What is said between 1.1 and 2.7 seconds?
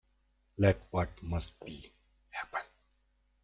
must be, happen.